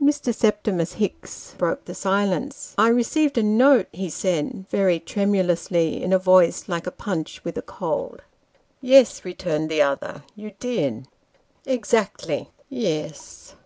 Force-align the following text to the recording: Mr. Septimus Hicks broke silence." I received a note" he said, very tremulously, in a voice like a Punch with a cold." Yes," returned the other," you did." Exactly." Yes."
Mr. 0.00 0.32
Septimus 0.32 0.92
Hicks 0.92 1.56
broke 1.58 1.82
silence." 1.92 2.72
I 2.78 2.86
received 2.86 3.36
a 3.36 3.42
note" 3.42 3.88
he 3.92 4.08
said, 4.10 4.64
very 4.70 5.00
tremulously, 5.00 6.00
in 6.00 6.12
a 6.12 6.20
voice 6.20 6.68
like 6.68 6.86
a 6.86 6.92
Punch 6.92 7.42
with 7.44 7.58
a 7.58 7.62
cold." 7.62 8.22
Yes," 8.80 9.24
returned 9.24 9.68
the 9.68 9.82
other," 9.82 10.22
you 10.36 10.52
did." 10.60 11.08
Exactly." 11.66 12.48
Yes." 12.68 13.56